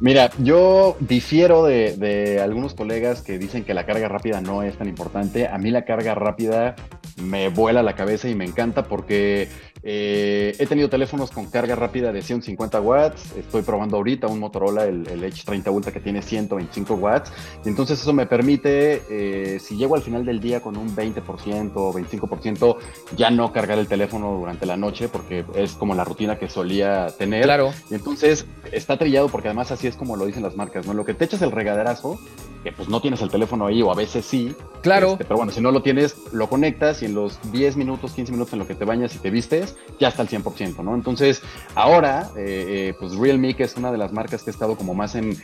[0.01, 4.87] Mira, yo difiero de, algunos colegas que dicen que la carga rápida no es tan
[4.87, 5.47] importante.
[5.47, 6.75] A mí la carga rápida
[7.21, 9.47] me vuela la cabeza y me encanta porque
[9.83, 13.35] eh, he tenido teléfonos con carga rápida de 150 watts.
[13.37, 17.31] Estoy probando ahorita un Motorola, el, el H30 Ultra, que tiene 125 watts.
[17.63, 21.73] Y entonces eso me permite, eh, si llego al final del día con un 20%
[21.75, 22.77] o 25%,
[23.15, 27.07] ya no cargar el teléfono durante la noche porque es como la rutina que solía
[27.19, 27.43] tener.
[27.43, 27.71] Claro.
[27.91, 30.93] Y entonces está trillado porque además así es como lo dicen las marcas, ¿no?
[30.93, 32.19] Lo que te echas el regaderazo,
[32.63, 34.55] que pues no tienes el teléfono ahí o a veces sí.
[34.81, 35.13] Claro.
[35.13, 38.31] Este, pero bueno, si no lo tienes, lo conectas y en los 10 minutos, 15
[38.31, 40.95] minutos en lo que te bañas y te vistes, ya está al 100%, ¿no?
[40.95, 41.41] Entonces,
[41.75, 44.93] ahora, eh, eh, pues Realme, que es una de las marcas que ha estado como
[44.93, 45.37] más en,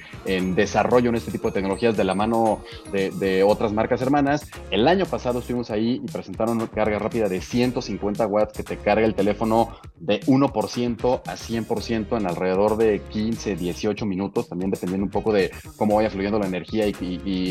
[0.56, 5.06] desarrollo en este tipo de tecnologías de la mano de, otras marcas hermanas, el año
[5.06, 9.14] pasado estuvimos ahí y presentaron una carga rápida de 150 watts que te carga el
[9.14, 15.32] teléfono de 1% a 100% en alrededor de 15, 18 minutos, también dependiendo un poco
[15.32, 16.94] de cómo vaya fluyendo la energía y,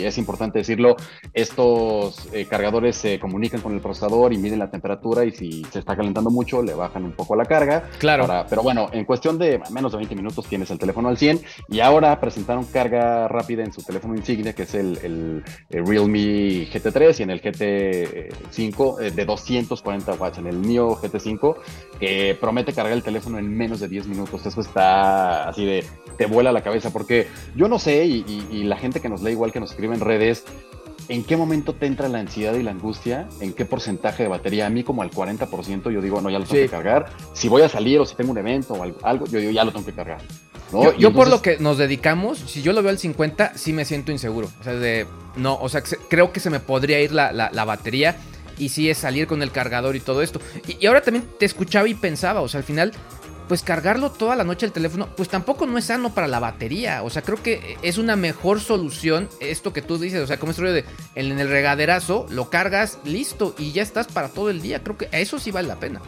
[0.04, 0.96] es importante decirlo,
[1.32, 5.78] estos eh, cargadores se comunican con el procesador y miden la temperatura y si se
[5.78, 7.84] está calentando mucho le bajan un poco la carga.
[7.98, 8.26] Claro.
[8.48, 11.80] pero bueno, en cuestión de menos de 20 minutos tienes el teléfono al 100 y
[11.80, 17.30] ahora presentaron carga rápida en su teléfono insignia que es el, Realme GT3 y en
[17.30, 21.56] el GT5 eh, de 240 watts, en el Neo GT5
[22.00, 24.44] que promete cargar el teléfono en menos de 10 minutos.
[24.44, 25.84] Eso está así de,
[26.16, 29.32] te vuela la cabeza porque yo no sé y, y la gente que nos lee
[29.32, 30.44] igual que nos escribe en redes,
[31.08, 33.28] ¿en qué momento te entra la ansiedad y la angustia?
[33.40, 34.66] ¿En qué porcentaje de batería?
[34.66, 37.06] A mí como al 40% yo digo, no, ya lo tengo que cargar.
[37.32, 39.72] Si voy a salir o si tengo un evento o algo, yo digo, ya lo
[39.72, 40.18] tengo que cargar.
[40.98, 44.10] Yo, por lo que nos dedicamos, si yo lo veo al 50, sí me siento
[44.10, 44.48] inseguro.
[44.60, 45.06] O sea, de,
[45.36, 48.16] no, o sea, creo que se me podría ir la, la, batería
[48.58, 50.40] y sí es salir con el cargador y todo esto.
[50.66, 52.92] Y, y, ahora también te escuchaba y pensaba, o sea, al final
[53.48, 57.02] pues cargarlo toda la noche el teléfono, pues tampoco no es sano para la batería.
[57.02, 60.22] O sea, creo que es una mejor solución esto que tú dices.
[60.22, 64.28] O sea, como es de en el regaderazo, lo cargas, listo, y ya estás para
[64.28, 64.82] todo el día.
[64.82, 66.00] Creo que eso sí vale la pena.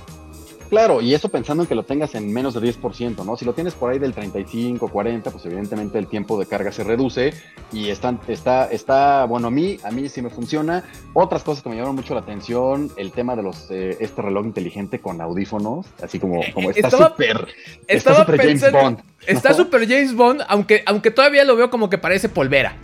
[0.68, 3.36] Claro, y eso pensando en que lo tengas en menos de 10%, ¿no?
[3.36, 6.84] Si lo tienes por ahí del 35, 40, pues evidentemente el tiempo de carga se
[6.84, 7.32] reduce
[7.72, 10.84] y está, está, está, bueno, a mí, a mí sí me funciona.
[11.14, 14.44] Otras cosas que me llamaron mucho la atención, el tema de los, eh, este reloj
[14.44, 17.48] inteligente con audífonos, así como, como está súper,
[17.86, 18.98] está súper James Bond.
[19.26, 22.76] Está súper James Bond, aunque, aunque todavía lo veo como que parece polvera.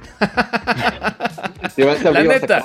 [1.77, 2.65] la neta.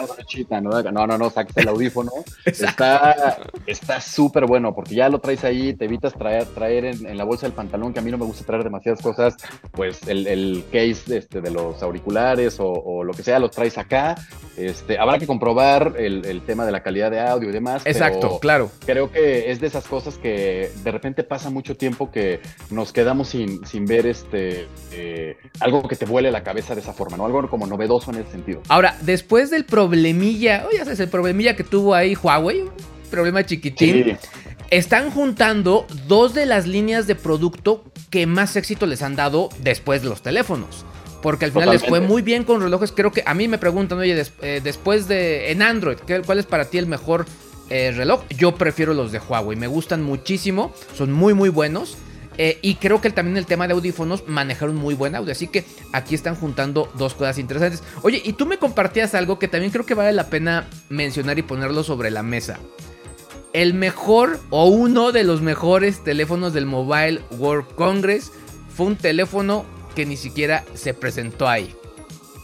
[0.91, 2.11] No, no, no, saques el audífono.
[2.45, 7.45] Está súper bueno porque ya lo traes ahí, te evitas traer, traer en, la bolsa
[7.45, 9.35] del pantalón, que a mí no me gusta traer demasiadas cosas,
[9.71, 14.15] pues el, case este, de los auriculares o, lo que sea, los traes acá.
[14.57, 17.85] Este, habrá que comprobar el, tema de la calidad de audio y demás.
[17.85, 18.71] Exacto, claro.
[18.85, 23.29] Creo que es de esas cosas que de repente pasa mucho tiempo que nos quedamos
[23.29, 27.25] sin, sin ver este eh, algo que te vuele la cabeza de esa forma, ¿no?
[27.25, 28.61] Algo como novedoso en ese sentido.
[28.67, 32.65] Ahora, después del problemilla, oye, sabes, el problemilla que tuvo ahí Huawei,
[33.09, 34.17] problema chiquitín.
[34.69, 40.03] Están juntando dos de las líneas de producto que más éxito les han dado después
[40.03, 40.85] de los teléfonos.
[41.21, 42.91] Porque al final les fue muy bien con relojes.
[42.91, 45.51] Creo que a mí me preguntan, oye, eh, después de.
[45.51, 47.25] En Android, ¿cuál es para ti el mejor
[47.69, 48.23] eh, reloj?
[48.29, 49.57] Yo prefiero los de Huawei.
[49.57, 50.71] Me gustan muchísimo.
[50.95, 51.97] Son muy, muy buenos.
[52.41, 55.33] Eh, y creo que también el tema de audífonos manejaron muy buen audio.
[55.33, 57.83] Así que aquí están juntando dos cosas interesantes.
[58.01, 61.41] Oye, y tú me compartías algo que también creo que vale la pena mencionar y
[61.41, 62.57] ponerlo sobre la mesa.
[63.51, 68.31] El mejor o uno de los mejores teléfonos del Mobile World Congress
[68.73, 71.75] fue un teléfono que ni siquiera se presentó ahí.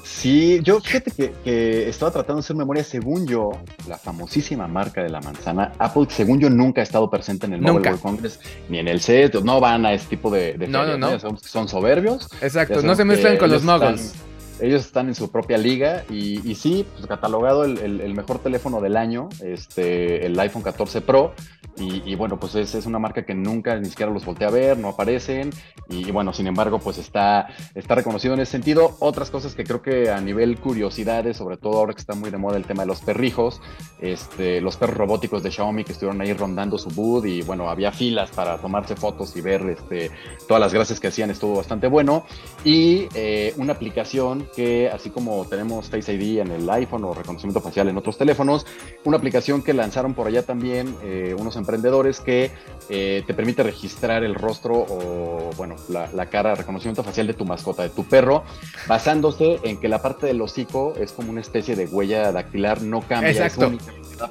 [0.06, 3.52] Sí, yo fíjate que, estaba tratando de hacer memoria, según yo,
[3.88, 7.62] la famosísima marca de la manzana, Apple, según yo, nunca ha estado presente en el
[7.62, 8.40] Mobile World Congress,
[8.70, 11.20] ni en el CES, no van a este tipo de, de no, no, no.
[11.40, 12.30] Son soberbios.
[12.42, 14.14] Exacto, no se mezclan con los muggles
[14.60, 19.30] ellos están en su propia liga y, sí, pues catalogado el, mejor teléfono del año,
[19.44, 21.34] este, el iPhone 14 Pro.
[21.78, 24.78] Y, bueno, pues es, es, una marca que nunca ni siquiera los volteé a ver,
[24.78, 25.50] no aparecen.
[25.90, 28.96] Y, bueno, sin embargo, pues está, está reconocido en ese sentido.
[29.00, 32.38] Otras cosas que creo que a nivel curiosidades, sobre todo ahora que está muy de
[32.38, 33.60] moda el tema de los perrijos,
[34.00, 37.92] este, los perros robóticos de Xiaomi que estuvieron ahí rondando su booth y bueno, había
[37.92, 40.12] filas para tomarse fotos y ver este,
[40.48, 42.26] todas las gracias que hacían, estuvo bastante bueno.
[42.64, 47.62] Y eh, una aplicación que, así como tenemos Face ID en el iPhone o reconocimiento
[47.62, 48.66] facial en otros teléfonos,
[49.04, 52.52] una aplicación que lanzaron por allá también eh, unos emprendedores que
[52.90, 57.84] eh, te permite registrar el rostro o, bueno, la, cara, reconocimiento facial de tu mascota,
[57.84, 58.44] de tu perro,
[58.88, 63.02] basándose en que la parte del hocico es como una especie de huella dactilar, no
[63.02, 63.32] cambia.
[63.32, 63.72] Exacto.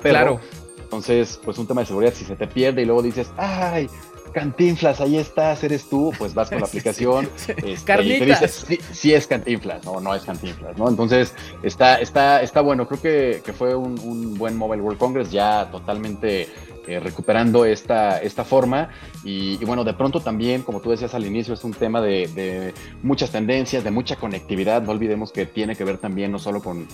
[0.03, 0.40] claro.
[0.83, 3.88] Entonces, pues un tema de seguridad, si se te pierde y luego dices, ay,
[4.35, 9.14] Cantinflas, ahí estás, eres tú, pues vas con la aplicación este, y te dices, sí,
[9.14, 10.88] es Cantinflas, no, no es Cantinflas, ¿no?
[10.88, 16.49] Entonces, está, está, está bueno, creo que, fue un, buen Mobile World Congress, ya totalmente
[16.87, 18.90] eh, recuperando esta, esta forma.
[19.23, 23.31] Y, bueno, de pronto también, como tú decías al inicio, es un tema de, muchas
[23.31, 24.83] tendencias, de mucha conectividad.
[24.83, 26.87] No olvidemos que tiene que ver también no solo con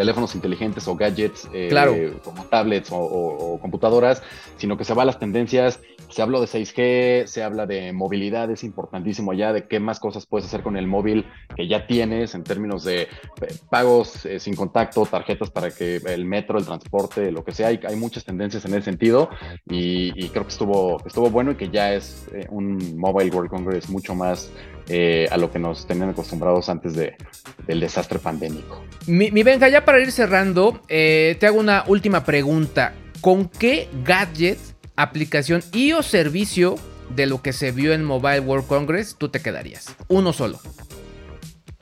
[0.00, 4.22] teléfonos inteligentes o gadgets eh, como tablets o, computadoras,
[4.56, 5.78] sino que se va a las tendencias
[6.10, 10.26] se habló de 6G, se habla de movilidad, es importantísimo ya de qué más cosas
[10.26, 11.24] puedes hacer con el móvil
[11.56, 13.08] que ya tienes en términos de eh,
[13.70, 17.68] pagos eh, sin contacto, tarjetas para que el metro, el transporte, lo que sea.
[17.68, 19.30] Hay, hay muchas tendencias en ese sentido
[19.66, 23.88] y, creo que estuvo, estuvo bueno y que ya es eh, un Mobile World Congress
[23.88, 24.50] mucho más
[25.30, 27.16] a lo que nos tenían acostumbrados antes de,
[27.66, 28.82] del desastre pandémico.
[29.06, 32.94] Mi, mi Benja, ya para ir cerrando, te hago una última pregunta.
[33.20, 34.58] ¿Con qué gadget
[34.96, 36.76] aplicación y o servicio
[37.14, 39.94] de lo que se vio en Mobile World Congress, tú te quedarías?
[40.08, 40.58] Uno solo.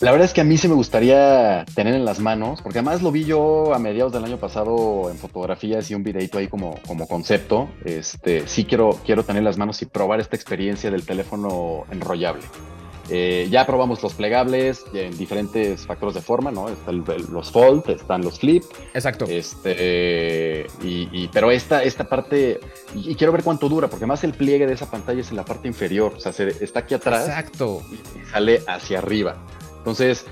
[0.01, 3.03] La verdad es que a mí sí me gustaría tener en las manos, porque además
[3.03, 6.79] lo vi yo a mediados del año pasado en fotografías y un videito ahí como,
[6.87, 7.69] como concepto.
[7.85, 12.45] Este, sí quiero, quiero tener en las manos y probar esta experiencia del teléfono enrollable.
[13.11, 16.69] Eh, ya probamos los plegables en diferentes factores de forma, ¿no?
[16.69, 18.65] Están los fold, están los flip.
[18.93, 19.25] Exacto.
[19.27, 22.61] Este, y, pero esta, esta parte,
[22.95, 25.45] y, quiero ver cuánto dura, porque más el pliegue de esa pantalla es en la
[25.45, 27.29] parte inferior, o sea, está aquí atrás.
[27.29, 27.83] Exacto.
[27.93, 29.37] y sale hacia arriba.
[29.79, 30.27] Entonces,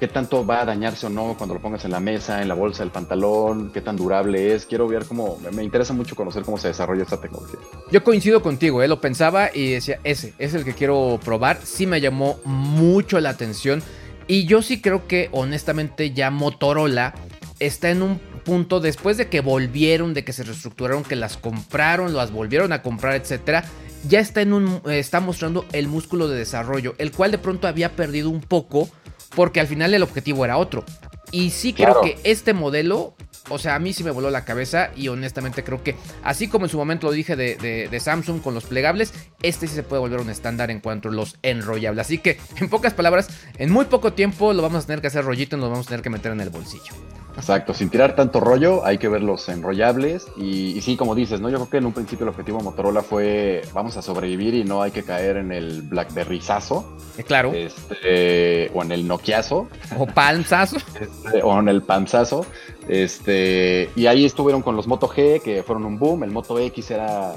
[0.00, 2.54] qué tanto va a dañarse o no cuando lo pongas en la mesa, en la
[2.54, 4.66] bolsa del pantalón, qué tan durable es.
[4.66, 7.58] Quiero ver cómo, me interesa mucho conocer cómo se desarrolla esta tecnología.
[7.90, 8.88] Yo coincido contigo, ¿eh?
[8.88, 11.58] lo pensaba y decía, ese es el que quiero probar.
[11.64, 13.82] Sí me llamó mucho la atención
[14.26, 17.14] y yo sí creo que honestamente ya Motorola
[17.60, 22.14] está en un punto después de que volvieron, de que se reestructuraron, que las compraron,
[22.14, 23.64] las volvieron a comprar, etcétera.
[24.06, 27.96] Ya está en un está mostrando el músculo de desarrollo, el cual de pronto había
[27.96, 28.88] perdido un poco
[29.34, 30.84] porque al final el objetivo era otro.
[31.30, 33.14] Y sí creo que este modelo,
[33.50, 36.64] o sea, a mí sí me voló la cabeza y honestamente creo que, así como
[36.64, 39.12] en su momento lo dije de, Samsung con los plegables,
[39.42, 42.06] este sí se puede volver un estándar en cuanto a los enrollables.
[42.06, 45.24] Así que, en pocas palabras, en muy poco tiempo lo vamos a tener que hacer
[45.24, 46.94] rollito y nos vamos a tener que meter en el bolsillo.
[47.38, 50.26] Exacto, sin tirar tanto rollo, hay que ver los enrollables.
[50.36, 51.48] Y, sí, como dices, ¿no?
[51.48, 54.64] Yo creo que en un principio el objetivo de Motorola fue vamos a sobrevivir y
[54.64, 56.96] no hay que caer en el Blackberryzazo.
[57.16, 57.52] Eh, claro.
[57.54, 59.68] Este, o en el Nokiazo.
[59.96, 60.78] O panzazo.
[61.00, 62.44] Este, o en el panzazo.
[62.88, 66.24] Este, y ahí estuvieron con los Moto G, que fueron un boom.
[66.24, 67.34] El Moto X era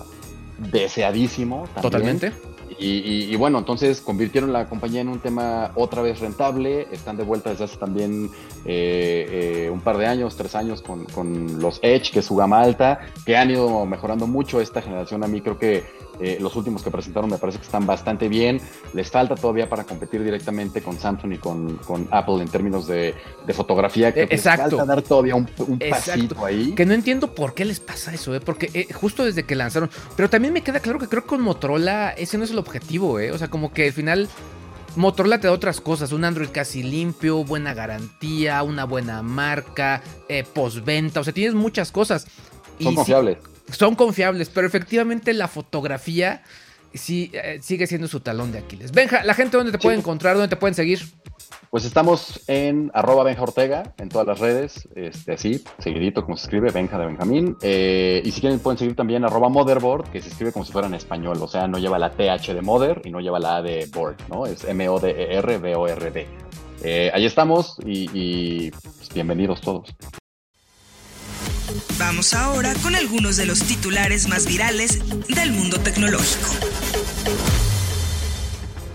[0.57, 1.67] deseadísimo.
[1.79, 2.33] Totalmente.
[2.83, 6.87] Y, bueno, entonces convirtieron la compañía en un tema otra vez rentable.
[6.91, 8.31] Están de vuelta desde hace también
[8.65, 12.35] eh, eh, un par de años, tres años, con, con, los Edge, que es su
[12.35, 15.23] gama alta, que han ido mejorando mucho esta generación.
[15.23, 15.83] A mí creo que
[16.19, 18.61] eh, los últimos que presentaron me parece que están bastante bien.
[18.93, 21.79] Les falta todavía para competir directamente con Samsung y con,
[22.11, 23.15] Apple en términos de,
[23.53, 24.13] fotografía.
[24.13, 25.47] que Les falta dar todavía un,
[25.89, 26.73] pasito ahí.
[26.73, 28.39] Que no entiendo por qué les pasa eso, ¿eh?
[28.39, 29.89] porque eh, justo desde que lanzaron.
[30.15, 33.19] Pero también me queda claro que creo que con Motorola ese no es el objetivo,
[33.19, 33.31] ¿eh?
[33.31, 34.29] O sea, como que al final.
[34.97, 40.43] Motorola te da otras cosas, un Android casi limpio, buena garantía, una buena marca, eh,
[40.43, 42.27] postventa, o sea, tienes muchas cosas.
[42.77, 43.37] Son confiables
[43.71, 46.43] son confiables, pero efectivamente la fotografía
[46.93, 48.91] sí, eh, sigue siendo su talón de Aquiles.
[48.91, 51.01] Benja, la gente dónde te puede encontrar, dónde te pueden seguir.
[51.69, 56.43] Pues estamos en arroba Benja Ortega en todas las redes, este, así, seguidito como se
[56.43, 57.55] escribe, Benja de Benjamín.
[57.61, 60.89] Eh, y si quieren pueden seguir también arroba Motherboard, que se escribe como si fuera
[60.89, 63.61] en español, o sea, no lleva la TH de Mother y no lleva la A
[63.61, 64.45] de Board, ¿no?
[64.45, 66.27] Es M-O-D-E-R-B-O-R-D.
[66.83, 69.95] eh, ahí estamos y, pues, bienvenidos todos.
[72.01, 74.97] Vamos ahora con algunos de los titulares más virales
[75.27, 76.49] del mundo tecnológico.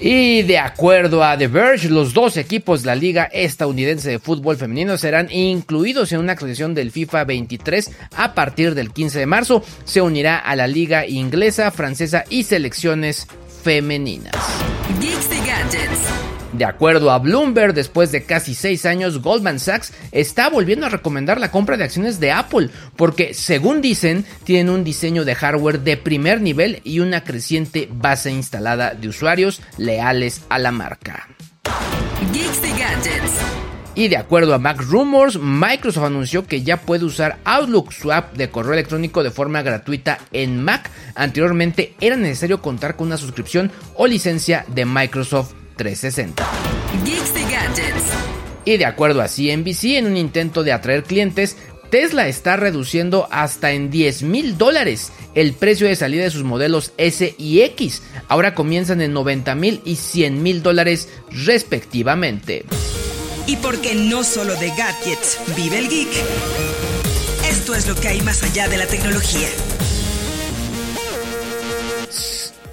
[0.00, 4.56] Y de acuerdo a The Verge, los dos equipos de la Liga Estadounidense de Fútbol
[4.56, 9.62] Femenino serán incluidos en una actualización del FIFA 23 a partir del 15 de marzo.
[9.84, 13.28] Se unirá a la Liga Inglesa, Francesa y selecciones
[13.62, 14.34] femeninas.
[16.52, 21.38] De acuerdo a Bloomberg, después de casi seis años, Goldman Sachs está volviendo a recomendar
[21.40, 25.96] la compra de acciones de Apple, porque según dicen, tienen un diseño de hardware de
[25.96, 31.28] primer nivel y una creciente base instalada de usuarios leales a la marca.
[33.94, 38.36] Y de acuerdo a Mac Rumors, Microsoft anunció que ya puede usar Outlook, su app
[38.36, 40.90] de correo electrónico de forma gratuita en Mac.
[41.14, 46.44] Anteriormente era necesario contar con una suscripción o licencia de Microsoft 360.
[48.64, 51.56] Y de acuerdo a CNBC, en un intento de atraer clientes,
[51.90, 56.92] Tesla está reduciendo hasta en 10 mil dólares el precio de salida de sus modelos
[56.96, 58.02] S y X.
[58.28, 62.64] Ahora comienzan en 90 mil y 100 mil dólares respectivamente.
[63.46, 66.08] Y porque no solo de gadgets vive el geek,
[67.48, 69.48] esto es lo que hay más allá de la tecnología.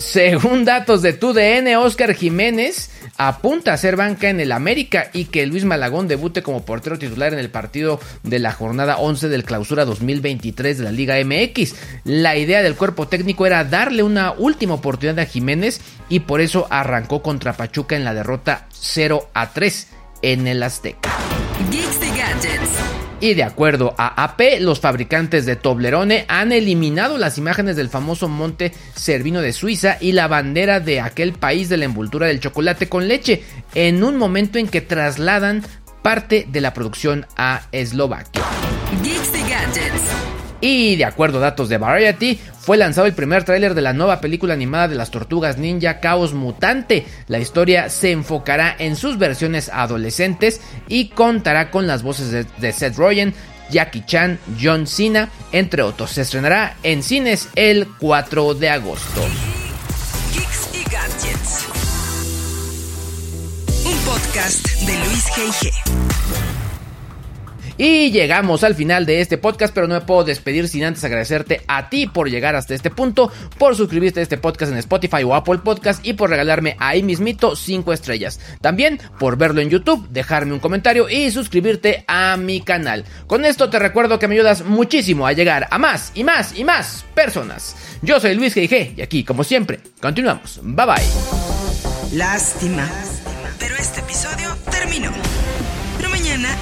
[0.03, 5.45] Según datos de TUDN, Oscar Jiménez apunta a ser banca en el América y que
[5.47, 9.85] Luis Malagón debute como portero titular en el partido de la jornada 11 del clausura
[9.85, 11.75] 2023 de la Liga MX.
[12.03, 15.79] La idea del cuerpo técnico era darle una última oportunidad a Jiménez
[16.09, 19.87] y por eso arrancó contra Pachuca en la derrota 0 a 3
[20.21, 21.09] en el Azteca.
[21.71, 22.92] Y
[23.31, 28.73] de acuerdo a AP, los fabricantes de Toblerone han eliminado las imágenes del famoso monte
[28.95, 33.07] Cervino de Suiza y la bandera de aquel país de la envoltura del chocolate con
[33.07, 33.41] leche,
[33.75, 35.63] en un momento en que trasladan
[36.01, 38.43] parte de la producción a Eslovaquia.
[39.01, 39.07] Y
[40.63, 44.53] de acuerdo a datos de Variety, fue lanzado el primer tráiler de la nueva película
[44.53, 47.05] animada de las tortugas ninja Caos Mutante.
[47.27, 52.95] La historia se enfocará en sus versiones adolescentes y contará con las voces de, Seth
[52.95, 53.33] Rogen,
[53.69, 56.11] Jackie Chan, John Cena, entre otros.
[56.11, 59.21] Se estrenará en cines el 4 de agosto.
[60.33, 60.83] y.
[63.85, 66.72] Un podcast de Luis G.I.G.
[67.77, 71.61] Y llegamos al final de este podcast, pero no me puedo despedir sin antes agradecerte
[71.67, 75.33] a ti por llegar hasta este punto, por suscribirte a este podcast en Spotify o
[75.33, 78.39] Apple Podcast y por regalarme ahí mismito 5 estrellas.
[78.61, 83.05] También por verlo en YouTube, dejarme un comentario y suscribirte a mi canal.
[83.27, 86.63] Con esto te recuerdo que me ayudas muchísimo a llegar a más y más y
[86.63, 87.75] más personas.
[88.01, 88.93] Yo soy Luis G.I.G.
[88.97, 90.59] y aquí, como siempre, continuamos.
[90.61, 92.17] Bye bye.
[92.17, 92.89] Lástima.
[93.59, 95.11] Pero este episodio terminó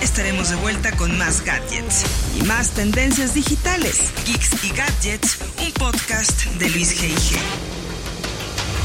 [0.01, 2.03] estaremos de vuelta con más gadgets
[2.37, 4.11] y más tendencias digitales.
[4.25, 7.37] Geeks y Gadgets, un podcast de Luis G.I.G.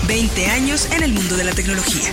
[0.08, 2.10] 20 años en el mundo de la tecnología.